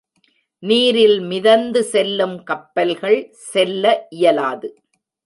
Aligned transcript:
நீரில் 0.63 1.19
மிதந்து 1.21 1.83
செல்லும் 1.83 2.35
கப்பல்கள் 2.43 3.19
செல்ல 3.51 3.85
இயலாது. 4.09 4.69